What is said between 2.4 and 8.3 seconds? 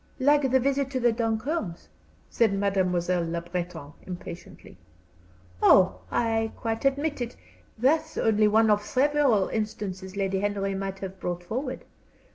Mademoiselle Le Breton, impatiently. "Oh, I quite admit it that's